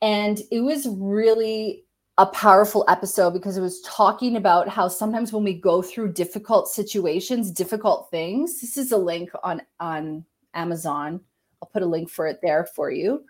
[0.00, 1.84] And it was really
[2.16, 6.68] a powerful episode because it was talking about how sometimes when we go through difficult
[6.68, 11.20] situations, difficult things, this is a link on on Amazon.
[11.60, 13.24] I'll put a link for it there for you.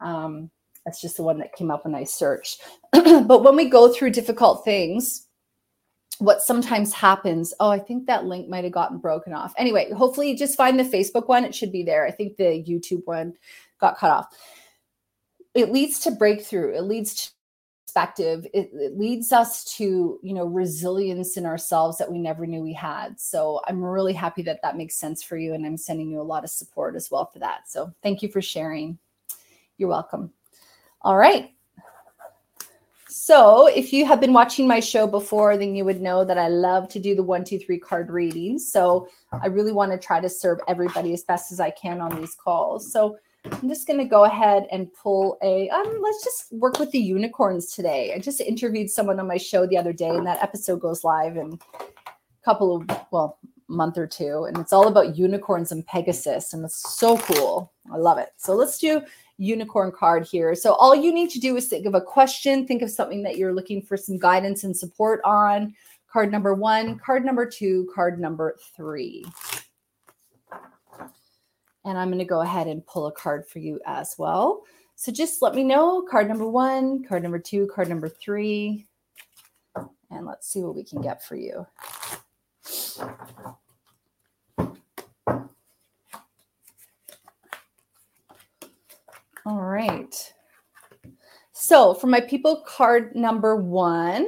[0.00, 0.50] Um,
[0.86, 2.62] that's just the one that came up when I searched.
[2.92, 5.25] but when we go through difficult things,
[6.18, 7.52] what sometimes happens.
[7.60, 9.54] Oh i think that link might have gotten broken off.
[9.58, 11.44] Anyway hopefully just find the facebook one.
[11.44, 12.06] It should be there.
[12.06, 13.34] I think the youtube one
[13.80, 14.26] got cut off.
[15.54, 16.74] It leads to breakthrough.
[16.74, 17.30] It leads to
[17.96, 18.46] perspective.
[18.52, 22.74] It, it leads us to you know resilience in ourselves that we never knew we
[22.74, 23.18] had.
[23.18, 26.22] So i'm really happy that that makes sense for you and i'm sending you a
[26.22, 27.68] lot of support as well for that.
[27.68, 28.98] So thank you for sharing.
[29.78, 30.32] You're welcome.
[31.02, 31.55] All right
[33.18, 36.48] So, if you have been watching my show before, then you would know that I
[36.48, 38.70] love to do the one, two, three card readings.
[38.70, 42.20] So, I really want to try to serve everybody as best as I can on
[42.20, 42.92] these calls.
[42.92, 43.16] So,
[43.50, 46.98] I'm just going to go ahead and pull a, um, let's just work with the
[46.98, 48.12] unicorns today.
[48.14, 51.38] I just interviewed someone on my show the other day, and that episode goes live
[51.38, 54.44] in a couple of, well, month or two.
[54.44, 56.52] And it's all about unicorns and Pegasus.
[56.52, 57.72] And it's so cool.
[57.90, 58.28] I love it.
[58.36, 59.00] So let's do
[59.38, 60.54] unicorn card here.
[60.54, 63.36] So all you need to do is think of a question, think of something that
[63.36, 65.74] you're looking for some guidance and support on.
[66.10, 69.24] Card number one, card number two, card number three.
[71.84, 74.62] And I'm going to go ahead and pull a card for you as well.
[74.96, 78.86] So just let me know card number one, card number two, card number three.
[80.10, 81.66] And let's see what we can get for you.
[89.46, 90.32] All right.
[91.52, 94.26] So for my people card number one,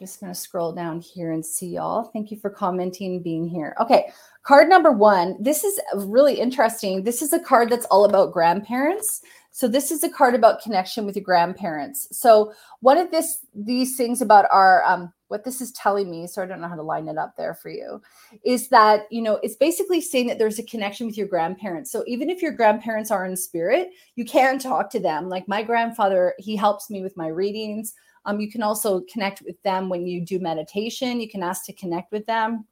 [0.00, 2.04] just going to scroll down here and see y'all.
[2.04, 3.76] Thank you for commenting, being here.
[3.78, 4.10] Okay,
[4.42, 5.36] card number one.
[5.38, 7.04] This is really interesting.
[7.04, 9.20] This is a card that's all about grandparents.
[9.50, 12.08] So this is a card about connection with your grandparents.
[12.18, 16.42] So one of this these things about our um, what this is telling me, so
[16.42, 18.00] I don't know how to line it up there for you,
[18.42, 21.92] is that you know it's basically saying that there's a connection with your grandparents.
[21.92, 25.28] So even if your grandparents are in spirit, you can talk to them.
[25.28, 27.94] Like my grandfather, he helps me with my readings.
[28.24, 31.20] Um, you can also connect with them when you do meditation.
[31.20, 32.66] You can ask to connect with them.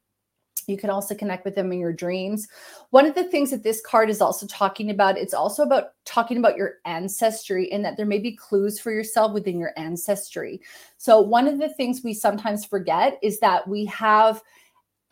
[0.68, 2.46] You can also connect with them in your dreams.
[2.90, 6.36] One of the things that this card is also talking about, it's also about talking
[6.36, 10.60] about your ancestry and that there may be clues for yourself within your ancestry.
[10.98, 14.42] So, one of the things we sometimes forget is that we have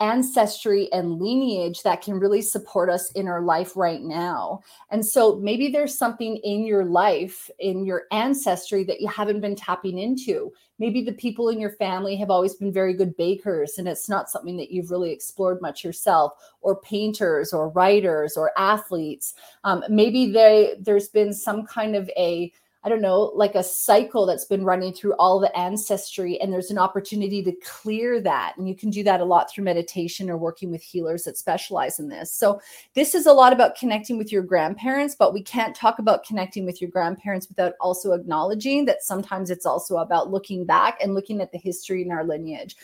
[0.01, 4.61] ancestry and lineage that can really support us in our life right now.
[4.91, 9.57] And so maybe there's something in your life, in your ancestry that you haven't been
[9.57, 10.53] tapping into.
[10.79, 14.29] Maybe the people in your family have always been very good bakers and it's not
[14.29, 19.35] something that you've really explored much yourself, or painters, or writers, or athletes.
[19.65, 22.53] Um, maybe they, there's been some kind of a
[22.87, 26.71] I don't know, like a cycle that's been running through all the ancestry, and there's
[26.71, 28.55] an opportunity to clear that.
[28.57, 31.99] And you can do that a lot through meditation or working with healers that specialize
[31.99, 32.33] in this.
[32.33, 32.61] So,
[32.95, 36.65] this is a lot about connecting with your grandparents, but we can't talk about connecting
[36.65, 41.41] with your grandparents without also acknowledging that sometimes it's also about looking back and looking
[41.41, 42.77] at the history in our lineage.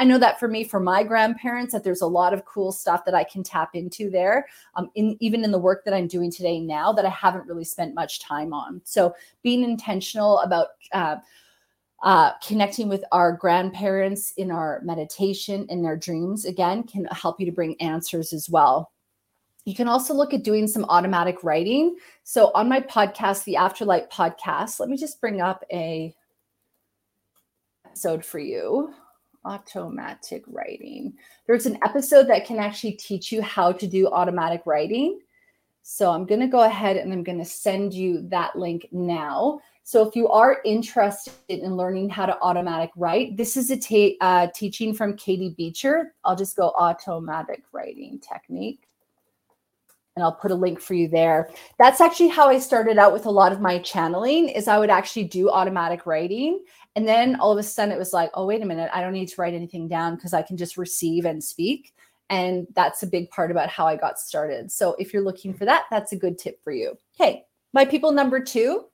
[0.00, 3.04] I know that for me, for my grandparents, that there's a lot of cool stuff
[3.04, 6.30] that I can tap into there, um, in even in the work that I'm doing
[6.30, 8.80] today now that I haven't really spent much time on.
[8.84, 11.16] So being intentional about uh,
[12.02, 17.44] uh, connecting with our grandparents in our meditation in their dreams again can help you
[17.44, 18.92] to bring answers as well.
[19.66, 21.98] You can also look at doing some automatic writing.
[22.24, 26.14] So on my podcast, the Afterlight podcast, let me just bring up a
[27.84, 28.94] episode for you
[29.44, 31.14] automatic writing.
[31.46, 35.20] There's an episode that can actually teach you how to do automatic writing.
[35.82, 39.60] So I'm going to go ahead and I'm going to send you that link now.
[39.82, 44.16] So if you are interested in learning how to automatic write, this is a ta-
[44.20, 46.14] uh, teaching from Katie Beecher.
[46.24, 48.89] I'll just go automatic writing technique.
[50.20, 51.48] And I'll put a link for you there.
[51.78, 54.90] That's actually how I started out with a lot of my channeling is I would
[54.90, 56.60] actually do automatic writing
[56.96, 59.12] and then all of a sudden it was like, oh, wait a minute, I don't
[59.12, 61.94] need to write anything down because I can just receive and speak.
[62.28, 64.70] And that's a big part about how I got started.
[64.70, 66.96] So if you're looking for that, that's a good tip for you.
[67.18, 68.86] Okay, my people number two.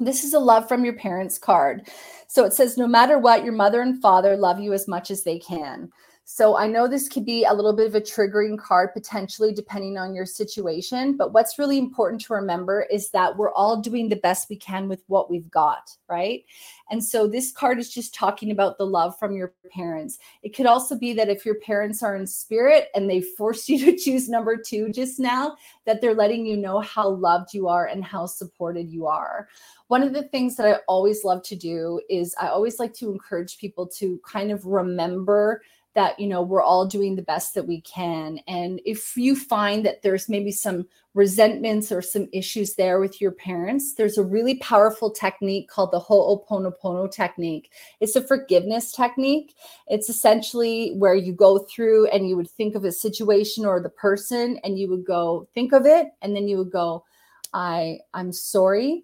[0.00, 1.88] This is a love from your parents card.
[2.28, 5.24] So it says, no matter what, your mother and father love you as much as
[5.24, 5.90] they can.
[6.30, 9.96] So I know this could be a little bit of a triggering card potentially depending
[9.96, 14.16] on your situation, but what's really important to remember is that we're all doing the
[14.16, 16.44] best we can with what we've got, right?
[16.90, 20.18] And so this card is just talking about the love from your parents.
[20.42, 23.82] It could also be that if your parents are in spirit and they forced you
[23.86, 25.56] to choose number 2 just now,
[25.86, 29.48] that they're letting you know how loved you are and how supported you are.
[29.86, 33.10] One of the things that I always love to do is I always like to
[33.10, 35.62] encourage people to kind of remember
[35.98, 38.38] that you know we're all doing the best that we can.
[38.46, 43.32] And if you find that there's maybe some resentments or some issues there with your
[43.32, 47.72] parents there's a really powerful technique called the ho'oponopono technique.
[47.98, 49.56] It's a forgiveness technique.
[49.88, 53.88] It's essentially where you go through and you would think of a situation or the
[53.88, 57.04] person and you would go think of it and then you would go
[57.52, 59.02] i i'm sorry.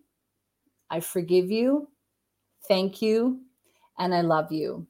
[0.90, 1.88] I forgive you.
[2.68, 3.40] Thank you.
[3.98, 4.86] And i love you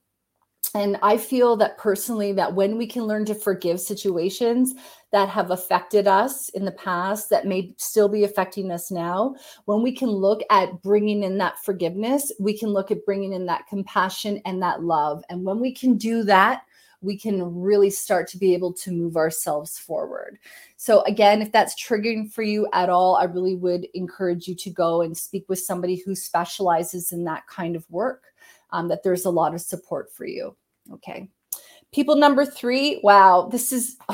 [0.74, 4.74] and i feel that personally that when we can learn to forgive situations
[5.12, 9.82] that have affected us in the past that may still be affecting us now when
[9.82, 13.66] we can look at bringing in that forgiveness we can look at bringing in that
[13.68, 16.62] compassion and that love and when we can do that
[17.04, 20.38] we can really start to be able to move ourselves forward.
[20.76, 24.70] So, again, if that's triggering for you at all, I really would encourage you to
[24.70, 28.24] go and speak with somebody who specializes in that kind of work,
[28.70, 30.56] um, that there's a lot of support for you.
[30.92, 31.28] Okay.
[31.92, 33.96] People number three, wow, this is.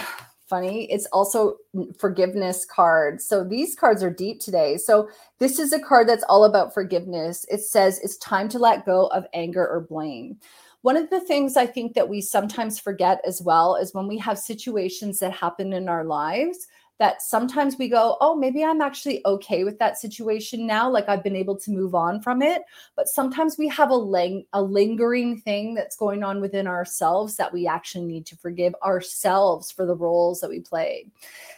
[0.51, 0.91] funny.
[0.91, 1.59] It's also
[1.97, 3.25] forgiveness cards.
[3.25, 4.77] So these cards are deep today.
[4.77, 5.09] So
[5.39, 7.47] this is a card that's all about forgiveness.
[7.49, 10.39] It says it's time to let go of anger or blame.
[10.83, 14.19] One of the things I think that we sometimes forget as well is when we
[14.19, 16.67] have situations that happen in our lives
[17.01, 20.89] that sometimes we go, oh, maybe I'm actually okay with that situation now.
[20.89, 22.61] Like I've been able to move on from it.
[22.95, 27.67] But sometimes we have a, a lingering thing that's going on within ourselves that we
[27.67, 31.11] actually need to forgive ourselves for the roles that we played.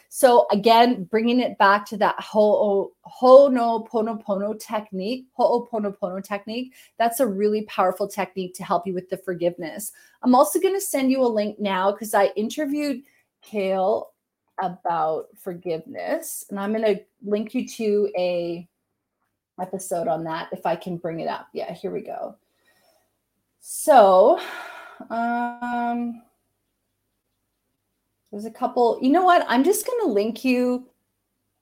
[0.07, 7.63] So again, bringing it back to that ho ho'oponopono technique, ho'oponopono technique, that's a really
[7.63, 9.91] powerful technique to help you with the forgiveness.
[10.21, 13.01] I'm also going to send you a link now because I interviewed
[13.41, 14.12] Kale
[14.61, 18.67] about forgiveness and i'm going to link you to a
[19.59, 21.47] episode on that if i can bring it up.
[21.53, 22.35] Yeah here we go.
[23.59, 24.39] So
[25.09, 26.21] um
[28.31, 29.45] there's a couple you know what?
[29.47, 30.87] I'm just going to link you.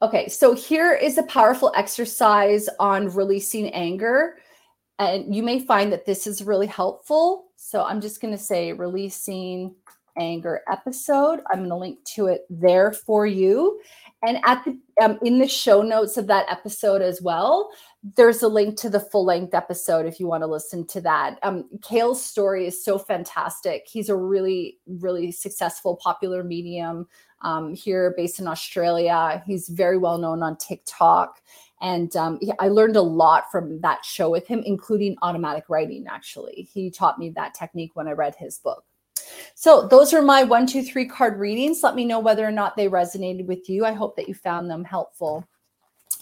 [0.02, 4.38] Okay so here is a powerful exercise on releasing anger
[5.00, 7.48] and you may find that this is really helpful.
[7.56, 9.76] So i'm just going to say releasing
[10.18, 11.42] anger episode.
[11.52, 13.80] I'm going to link to it there for you.
[14.24, 17.72] And at the um, in the show notes of that episode as well,
[18.04, 21.40] there's a link to the full length episode if you want to listen to that.
[21.42, 23.88] Um, Kale's story is so fantastic.
[23.92, 27.08] He's a really, really successful, popular medium
[27.42, 29.44] um, here based in Australia.
[29.48, 31.42] He's very well known on TikTok.
[31.82, 36.70] And um, I learned a lot from that show with him, including automatic writing, actually.
[36.72, 38.84] He taught me that technique when I read his book.
[39.56, 41.84] So those are my one, two, three card readings.
[41.84, 43.86] Let me know whether or not they resonated with you.
[43.86, 45.48] I hope that you found them helpful.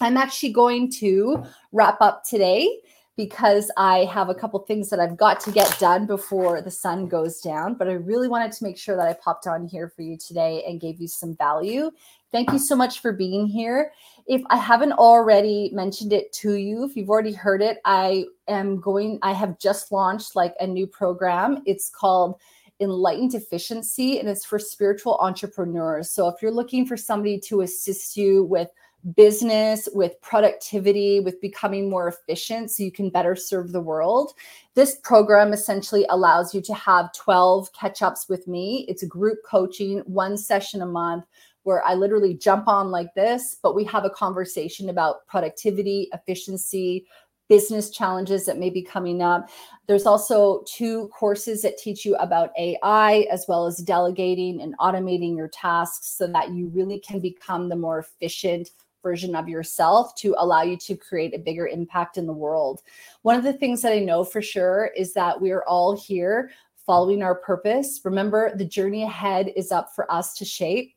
[0.00, 2.80] I'm actually going to wrap up today
[3.16, 7.06] because I have a couple things that I've got to get done before the sun
[7.06, 7.74] goes down.
[7.74, 10.64] But I really wanted to make sure that I popped on here for you today
[10.66, 11.90] and gave you some value.
[12.32, 13.92] Thank you so much for being here.
[14.26, 18.80] If I haven't already mentioned it to you, if you've already heard it, I am
[18.80, 21.62] going, I have just launched like a new program.
[21.66, 22.40] It's called
[22.80, 26.10] enlightened efficiency and it's for spiritual entrepreneurs.
[26.10, 28.68] So if you're looking for somebody to assist you with
[29.16, 34.32] business, with productivity, with becoming more efficient so you can better serve the world.
[34.74, 38.84] This program essentially allows you to have 12 catch ups with me.
[38.88, 41.24] It's a group coaching, one session a month
[41.62, 47.06] where I literally jump on like this, but we have a conversation about productivity, efficiency,
[47.50, 49.50] business challenges that may be coming up.
[49.88, 55.36] There's also two courses that teach you about AI as well as delegating and automating
[55.36, 58.70] your tasks so that you really can become the more efficient
[59.02, 62.82] version of yourself to allow you to create a bigger impact in the world.
[63.22, 66.52] One of the things that I know for sure is that we're all here
[66.86, 68.00] following our purpose.
[68.04, 70.94] Remember, the journey ahead is up for us to shape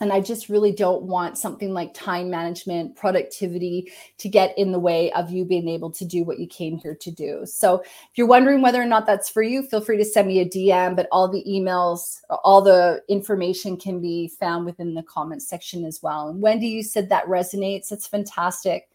[0.00, 4.78] and I just really don't want something like time management, productivity to get in the
[4.78, 7.46] way of you being able to do what you came here to do.
[7.46, 10.40] So, if you're wondering whether or not that's for you, feel free to send me
[10.40, 10.96] a DM.
[10.96, 16.02] But all the emails, all the information can be found within the comments section as
[16.02, 16.28] well.
[16.28, 17.88] And Wendy, you said that resonates.
[17.88, 18.88] That's fantastic.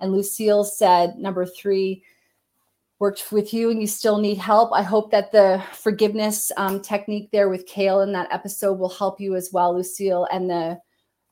[0.00, 2.02] And Lucille said, number three,
[2.98, 7.30] worked with you and you still need help, I hope that the forgiveness um, technique
[7.30, 10.80] there with Kale in that episode will help you as well, Lucille, and the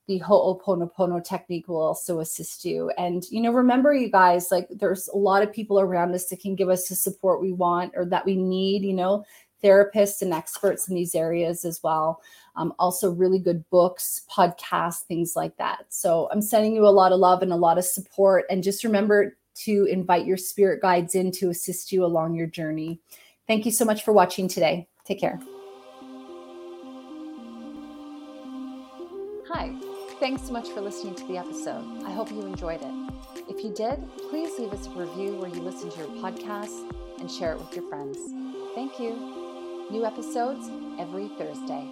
[0.09, 2.91] the Ho'oponopono technique will also assist you.
[2.97, 6.39] And you know, remember, you guys, like there's a lot of people around us that
[6.39, 8.83] can give us the support we want or that we need.
[8.83, 9.25] You know,
[9.65, 12.21] therapists and experts in these areas as well.
[12.55, 15.87] Um, also, really good books, podcasts, things like that.
[15.89, 18.45] So I'm sending you a lot of love and a lot of support.
[18.49, 23.01] And just remember to invite your spirit guides in to assist you along your journey.
[23.47, 24.89] Thank you so much for watching today.
[25.05, 25.41] Take care.
[29.49, 29.73] Hi,
[30.19, 32.05] thanks so much for listening to the episode.
[32.05, 33.47] I hope you enjoyed it.
[33.49, 37.31] If you did, please leave us a review where you listen to your podcast and
[37.31, 38.19] share it with your friends.
[38.75, 39.87] Thank you.
[39.91, 41.89] New episodes every Thursday.